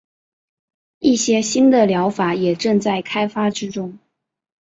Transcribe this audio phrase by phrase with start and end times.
[0.97, 3.99] 一些新的疗法也正在开发之中。